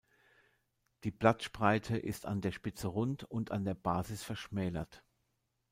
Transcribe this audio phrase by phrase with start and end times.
[1.03, 5.03] Die Blattspreite ist an der Spitze rund und an der Basis verschmälert.